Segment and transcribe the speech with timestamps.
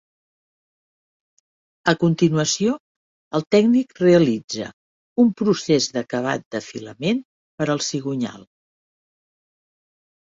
[1.93, 2.73] A continuació
[3.39, 4.69] el tècnic realitza
[5.25, 7.23] un procés d'acabat d'afilament
[7.61, 8.47] per al cigonyal.